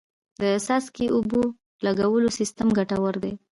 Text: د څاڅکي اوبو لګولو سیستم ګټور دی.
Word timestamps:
د 0.41 0.43
څاڅکي 0.65 1.05
اوبو 1.15 1.41
لګولو 1.85 2.29
سیستم 2.39 2.67
ګټور 2.77 3.13
دی. 3.23 3.33